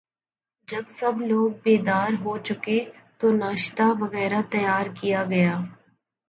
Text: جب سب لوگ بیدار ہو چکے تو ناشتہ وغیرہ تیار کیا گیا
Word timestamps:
جب 0.67 0.83
سب 0.89 1.21
لوگ 1.21 1.51
بیدار 1.63 2.11
ہو 2.23 2.37
چکے 2.37 2.79
تو 3.17 3.31
ناشتہ 3.31 3.87
وغیرہ 3.99 4.41
تیار 4.49 4.85
کیا 4.95 5.23
گیا 5.23 5.57